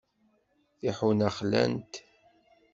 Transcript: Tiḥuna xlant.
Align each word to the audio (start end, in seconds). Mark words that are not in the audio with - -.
Tiḥuna 0.79 1.29
xlant. 1.37 1.93